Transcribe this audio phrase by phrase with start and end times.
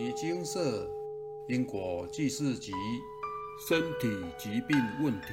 [0.00, 0.88] 尼精舍
[1.48, 2.70] 因果记事集
[3.68, 5.26] 身体疾病问题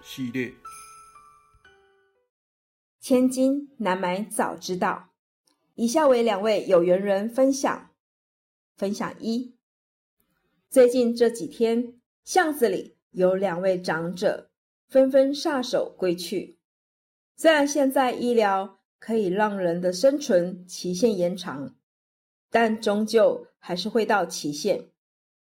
[0.00, 0.54] 系列，
[3.00, 5.08] 千金难买早知道。
[5.74, 7.90] 以下为两位有缘人分享：
[8.76, 9.56] 分享一，
[10.68, 14.52] 最近这几天巷子里有两位长者
[14.86, 16.60] 纷纷撒手归去。
[17.34, 21.74] 虽然现在医疗可以让人的生存期限延长，
[22.50, 24.88] 但终究还是会到期限。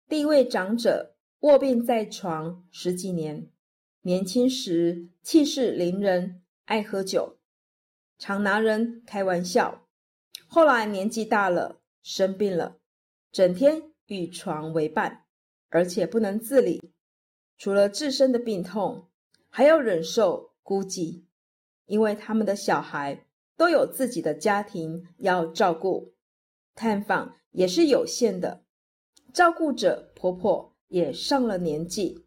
[0.08, 3.48] 第一位长者卧病在床十几年，
[4.02, 7.38] 年轻时气势凌人，爱喝酒，
[8.18, 9.86] 常拿人开玩笑。
[10.46, 12.76] 后来年纪大了，生病了，
[13.32, 15.24] 整天与床为伴，
[15.68, 16.92] 而且不能自理。
[17.56, 19.08] 除了自身的病痛，
[19.48, 21.22] 还要忍受孤寂，
[21.86, 26.14] 因为他们的小孩都有自己的家庭要照顾，
[26.74, 28.64] 探访也是有限的。
[29.32, 32.26] 照顾者婆婆也上了年纪，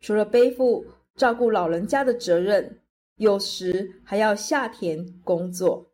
[0.00, 2.80] 除了背负照顾老人家的责任，
[3.16, 5.90] 有时还要下田工作。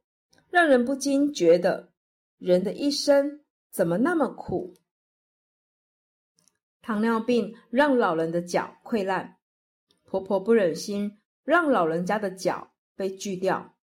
[0.50, 1.92] 让人不禁觉得，
[2.38, 4.74] 人的一生怎么那么苦？
[6.80, 9.36] 糖尿病让老人的脚溃烂，
[10.04, 13.76] 婆婆不忍心让老人家的脚被锯掉，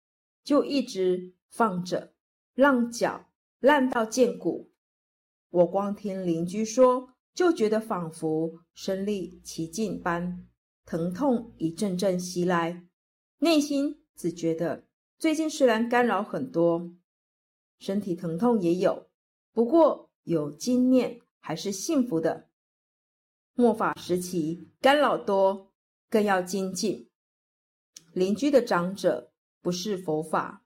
[0.43, 2.13] 就一直放着，
[2.53, 3.29] 让脚
[3.63, 4.73] 烂到见骨。
[5.49, 10.45] 我光听邻居说，就觉得仿佛身历其境般，
[10.85, 12.85] 疼痛一阵阵袭来，
[13.37, 14.85] 内心只觉得。
[15.17, 16.91] 最近虽然干扰很多，
[17.79, 19.09] 身体疼痛也有，
[19.53, 22.49] 不过有经念还是幸福的。
[23.53, 25.71] 末法时期干扰多，
[26.09, 27.09] 更要精进。
[28.11, 30.65] 邻居的长者不是佛法，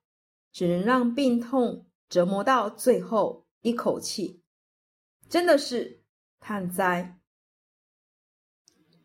[0.52, 4.41] 只能让病痛折磨到最后一口气，
[5.30, 6.03] 真的是
[6.39, 7.19] 叹哉。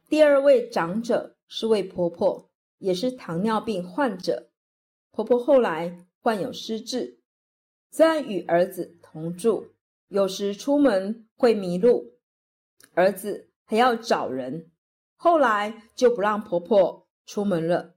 [0.09, 4.51] 第二位长者是位婆婆，也是糖尿病患者。
[5.11, 7.21] 婆婆后来患有失智，
[7.91, 9.75] 虽然与儿子同住，
[10.09, 12.15] 有时出门会迷路，
[12.95, 14.71] 儿子还要找人。
[15.17, 17.97] 后来就不让婆婆出门了。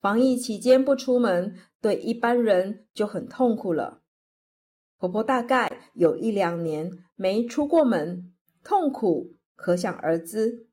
[0.00, 4.02] 防疫期间不出门，对一般人就很痛苦了。
[4.98, 10.66] 婆婆大概有一两年没出过门，痛苦可想而知。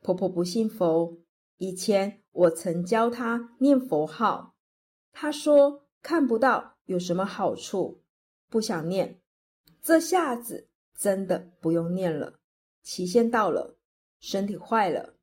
[0.00, 1.18] 婆婆不信佛，
[1.58, 4.56] 以前我曾教她念佛号。
[5.12, 8.02] 她说：“看不到有什么好处，
[8.48, 9.20] 不想念。
[9.80, 12.40] 这下子真的不用念了，
[12.82, 13.76] 期限到了，
[14.18, 15.14] 身体坏了，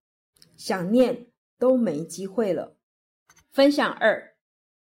[0.55, 1.27] 想念
[1.57, 2.77] 都没机会了。”
[3.51, 4.37] 分享二，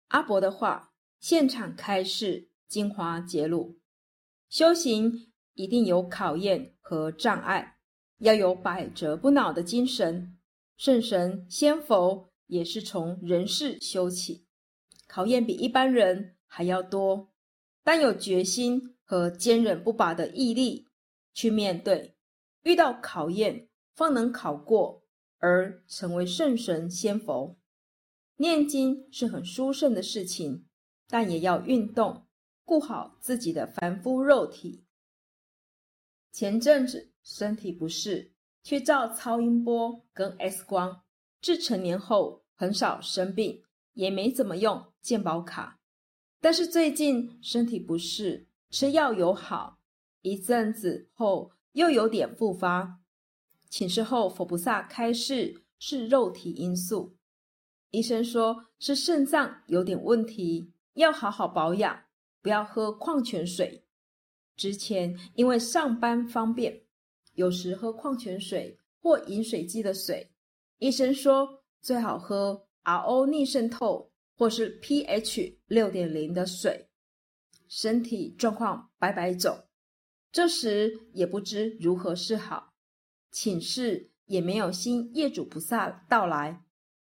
[0.10, 3.80] 阿伯的话，现场开示精华揭露：
[4.48, 7.80] 修行一定有考验和障碍，
[8.20, 10.38] 要有百折不挠的精神。
[10.78, 14.46] 圣神仙佛也是从人世修起。
[15.08, 17.34] 考验比一般人还要多，
[17.84, 20.88] 但有决心和坚韧不拔的毅力
[21.34, 22.16] 去面对，
[22.62, 25.04] 遇到考验方能考过，
[25.40, 27.58] 而成为圣神仙佛。
[28.38, 30.66] 念经是很殊胜的事情，
[31.10, 32.28] 但也要运动，
[32.70, 34.86] 顾好自己的凡夫肉体。
[36.32, 38.32] 前阵子身体不适，
[38.62, 41.02] 去照超音波跟 X 光，
[41.42, 43.64] 至成年后很少生病。
[43.94, 45.78] 也没怎么用健保卡，
[46.40, 49.80] 但是最近身体不适，吃药有好，
[50.22, 53.02] 一阵子后又有点复发。
[53.70, 57.18] 请示后，佛菩萨开示是肉体因素，
[57.90, 62.06] 医生说是肾脏有点问题，要好好保养，
[62.42, 63.84] 不要喝矿泉水。
[64.56, 66.82] 之前因为上班方便，
[67.34, 70.32] 有时喝矿泉水或饮水机的水，
[70.80, 72.66] 医生说最好喝。
[72.84, 76.90] RO 逆渗透或是 pH 六点零的水，
[77.68, 79.68] 身体状况摆摆走，
[80.32, 82.74] 这时也不知如何是好。
[83.32, 86.64] 寝室也没有新业主菩萨到来，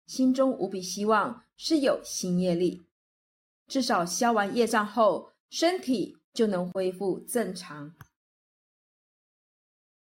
[0.06, 2.82] 心中无比希望是有新业力，
[3.72, 7.94] 至少消完业障后，身体就能恢复正常。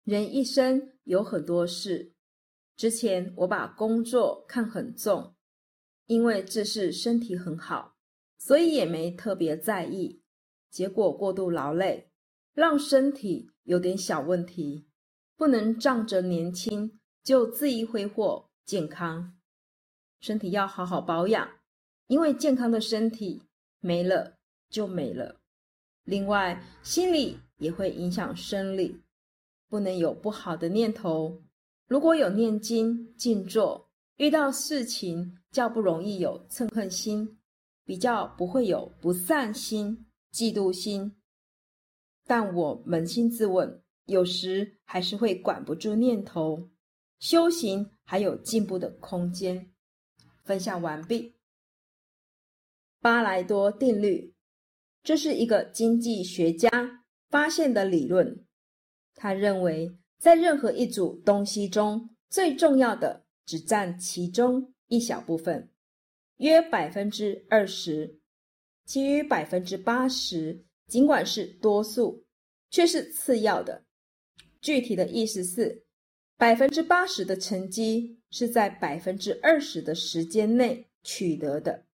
[0.03, 2.15] 人一生有很多事，
[2.75, 5.35] 之前我把工作看很重。
[6.07, 7.95] 因为这是身体很好，
[8.39, 10.23] 所以也没特别在意。
[10.71, 12.09] 结果过度劳累，
[12.55, 14.87] 让身体有点小问题，
[15.37, 19.37] 不能仗着年轻就恣意挥霍健康。
[20.19, 21.47] 身体要好好保养，
[22.07, 23.43] 因为健康的身体
[23.79, 24.37] 没了
[24.69, 25.39] 就没了。
[26.03, 29.01] 另外，心理也会影响生理，
[29.67, 31.41] 不能有不好的念头。
[31.87, 37.39] 如果有念经、静坐，遇到事情较不容易有嗔恨心，
[37.85, 41.15] 比较不会有不善心、嫉妒心。
[42.25, 46.69] 但我扪心自问，有时还是会管不住念头。
[47.19, 49.71] 修行还有进步的空间。
[50.43, 51.38] 分享完毕。
[53.01, 54.33] 巴莱多定律，
[55.03, 56.69] 这是一个经济学家
[57.29, 58.45] 发现的理论。
[59.15, 65.69] 他认为，在任何一组东西中，最重要的只占其中一小部分，
[66.37, 68.19] 约百分之二十，
[68.85, 72.25] 其余百分之八十，尽管是多数，
[72.69, 73.83] 却是次要的。
[74.61, 75.85] 具体的意思是。
[76.37, 81.85] 百分之八十的成绩是在百分之二十的时间内取得的。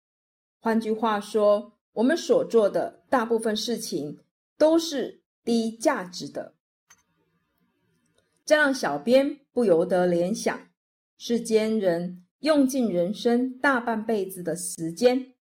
[0.66, 4.18] 换句话说，我们所做的大部分事情
[4.58, 6.56] 都是低价值的。
[8.44, 10.60] 这让小编不由得联想：
[11.20, 15.36] 世间人用尽人生大半辈子的时间，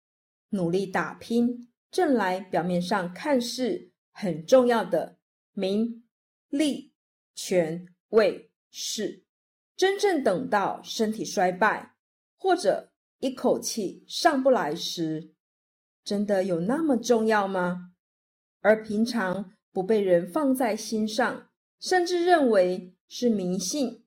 [0.50, 5.18] 努力打拼，挣来表面上看似很重要的
[5.54, 6.04] 名
[6.50, 6.92] 利
[7.34, 8.52] 权位。
[8.72, 9.24] 是，
[9.78, 11.96] 真正等到身体衰败，
[12.36, 12.92] 或者
[13.24, 15.32] 一口气上不来时，
[16.04, 17.94] 真的有那么重要吗？
[18.60, 21.48] 而平常不被人放在心上，
[21.80, 24.04] 甚至认为是迷信、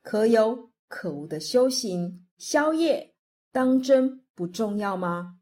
[0.00, 3.16] 可有可无的修行、宵夜，
[3.50, 5.40] 当真不重要吗？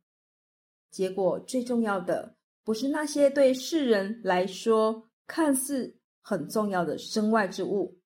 [0.90, 8.00] 结果最重要的，不是那些对世人来说看似很重要的身外之物。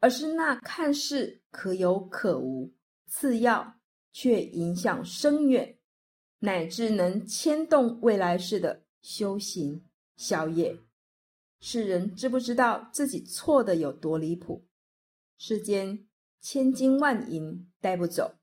[0.00, 2.74] 而是那看似可有可无、
[3.06, 3.79] 次要
[4.12, 5.78] 却影响深远，
[6.40, 9.84] 乃至能牵动未来世的修行
[10.16, 10.78] 宵夜。
[11.60, 14.66] 世人知不知道自己错的有多离谱？
[15.36, 16.06] 世间
[16.40, 18.36] 千金万银带不走，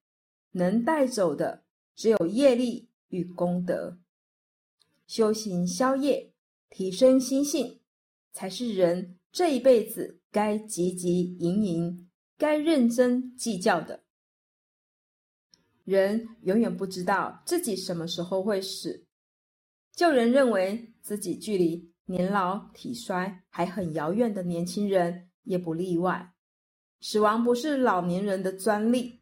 [0.51, 1.63] 能带走的
[1.95, 3.99] 只有业力与功德。
[5.05, 6.33] 修行宵夜，
[6.69, 7.79] 提升心性，
[8.31, 10.19] 才是人这一辈子。
[10.29, 14.03] 该汲汲营营，该认真计较的。
[15.87, 19.05] 人永远不知道自己什么时候会死，
[19.93, 26.33] 就人认为自己距离年老体衰还很遥远的年轻人也不例外。
[26.99, 29.21] 死亡不是老年人的专利，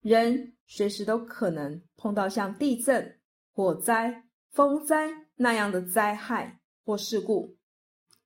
[0.00, 3.20] 人随时都可能碰到像地震、
[3.52, 7.58] 火灾、风灾那样的灾害或事故。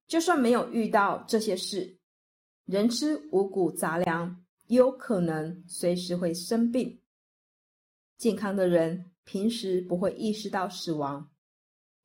[0.07, 1.99] 就算没有遇到这些事，
[2.67, 7.01] 人吃五谷杂粮，也有可能随时会生病。
[8.25, 11.31] 健康的人平时不会意识到死亡，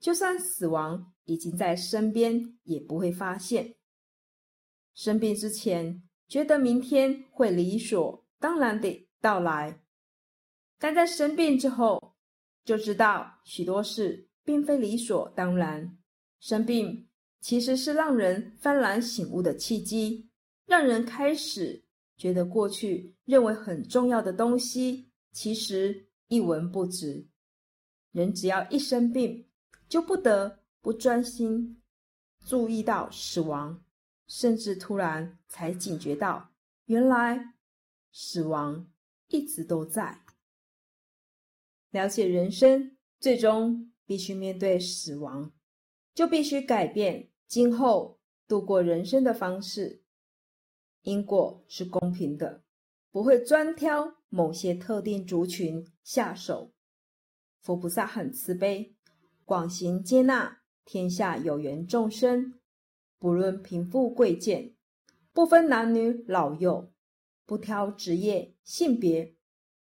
[0.02, 3.76] 就算死亡已经在身边，也不会发现。
[4.94, 9.82] 生病之前，觉得明天会理所当然地到来，
[10.78, 12.18] 但在生病之后，
[12.66, 15.98] 就知道许多事并非理所当然。
[16.42, 17.08] 生病
[17.40, 20.30] 其实是让人幡然醒悟的契机。
[20.66, 21.82] 让人开始
[22.18, 27.28] 觉得过去认为很重要的东西，其实一文不值。
[28.12, 29.48] 人只要一生病，
[29.88, 31.80] 就不得不专心
[32.46, 33.84] 注意到死亡，
[34.26, 36.52] 甚至突然才警觉到，
[36.86, 37.54] 原来
[38.12, 38.90] 死亡
[39.28, 40.24] 一直都在。
[41.92, 45.52] 了解人生，最终必须面对死亡，
[46.16, 50.04] 就必须改变今后度过人生的方式。
[51.04, 52.64] 因果是公平的，
[53.12, 56.74] 不会专挑某些特定族群下手。
[57.62, 58.96] 佛菩萨很慈悲，
[59.46, 62.60] 广行接纳天下有缘众生，
[63.18, 64.76] 不论贫富贵贱，
[65.34, 66.92] 不分男女老幼，
[67.46, 69.36] 不挑职业性别，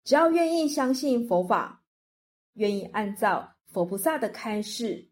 [0.04, 1.86] 只要愿意相信佛法，
[2.54, 5.12] 愿意按照佛菩萨的开示，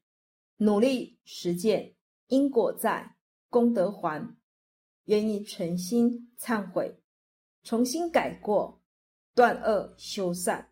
[0.57, 1.95] 努力实践
[2.27, 3.15] 因果在，
[3.49, 4.37] 功德还。
[5.05, 7.00] 愿意诚心忏悔，
[7.63, 8.81] 重新改过，
[9.33, 10.71] 断恶修善，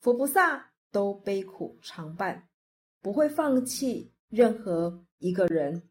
[0.00, 2.48] 佛菩萨都悲苦常伴，
[3.00, 5.88] 不会放弃任何一个人。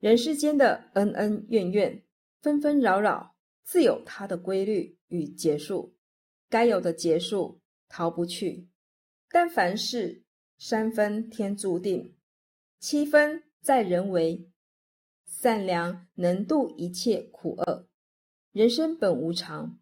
[0.00, 2.04] 人世间的恩恩怨怨、
[2.40, 5.96] 纷纷扰扰，自有它的规律与结束，
[6.48, 8.68] 该有的结束逃不去。
[9.30, 10.24] 但凡事
[10.58, 12.14] 三分天注定，
[12.78, 14.50] 七分在人为。
[15.26, 17.88] 善良能度一切苦厄，
[18.54, 19.80] 人生本无常，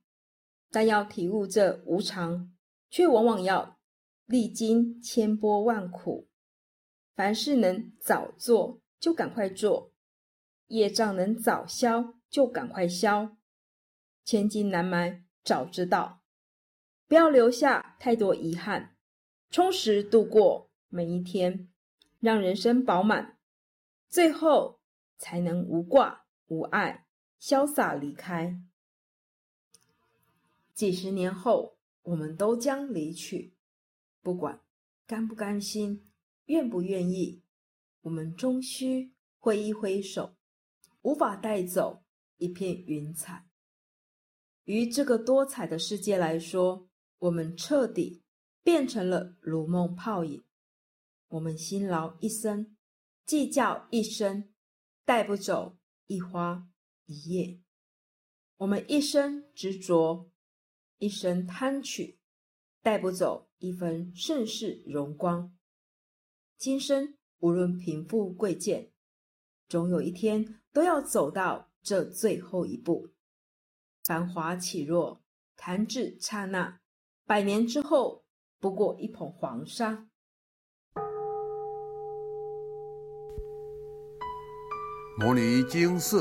[0.70, 2.50] 但要体悟这无常，
[2.88, 3.78] 却往往要
[4.24, 6.30] 历经千波万苦。
[7.14, 9.92] 凡事能早做就赶快做，
[10.68, 13.36] 业障能早消就赶快消。
[14.24, 16.22] 千金难买早知道，
[17.06, 18.96] 不要留下太多遗憾，
[19.50, 21.68] 充实度过每一天，
[22.20, 23.36] 让人生饱满，
[24.08, 24.80] 最后
[25.18, 27.06] 才能无挂无碍，
[27.42, 28.62] 潇洒离开。
[30.72, 33.56] 几十年后，我们都将离去，
[34.22, 34.60] 不管
[35.08, 36.06] 甘不甘心。
[36.46, 37.42] 愿不愿意？
[38.02, 40.36] 我们终须挥一挥手，
[41.00, 42.04] 无法带走
[42.36, 43.48] 一片云彩。
[44.62, 48.22] 于这个多彩的世界来说，我们彻底
[48.62, 50.44] 变成了如梦泡影。
[51.26, 52.76] 我们辛劳一生，
[53.24, 54.52] 计较一生，
[55.04, 56.68] 带不走一花
[57.12, 57.60] 一夜。
[58.56, 60.30] 我们一生执着，
[60.98, 62.18] 一生贪取，
[62.80, 65.54] 带不走一分盛世荣光。
[66.56, 68.92] 今生无论贫富贵贱，
[69.68, 73.10] 总有一天都要走到这最后一步。
[74.04, 75.22] 繁华起落，
[75.56, 76.80] 弹指刹那，
[77.26, 78.24] 百年之后
[78.58, 80.08] 不过一捧黄沙。
[85.18, 86.20] 摩尼经寺，